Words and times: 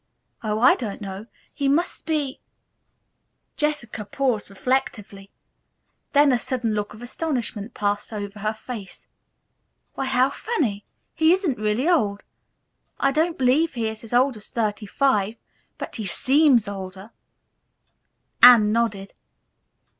"Oh, 0.43 0.59
I 0.59 0.73
don't 0.73 0.99
know. 0.99 1.27
He 1.53 1.67
must 1.67 2.07
be" 2.07 2.39
Jessica 3.55 4.03
paused 4.03 4.49
reflectively. 4.49 5.29
Then 6.13 6.31
a 6.31 6.39
sudden 6.39 6.73
look 6.73 6.95
of 6.95 7.03
astonishment 7.03 7.75
passed 7.75 8.11
over 8.11 8.39
her 8.39 8.55
face. 8.55 9.07
"Why 9.93 10.05
how 10.05 10.31
funny! 10.31 10.85
He 11.13 11.31
isn't 11.33 11.59
really 11.59 11.87
old. 11.87 12.23
I 12.99 13.11
don't 13.11 13.37
believe 13.37 13.75
he 13.75 13.87
is 13.89 14.03
as 14.03 14.11
old 14.11 14.35
as 14.37 14.49
thirty 14.49 14.87
five, 14.87 15.35
but 15.77 15.97
he 15.97 16.07
seems 16.07 16.67
older." 16.67 17.11
Anne 18.41 18.71
nodded. 18.71 19.13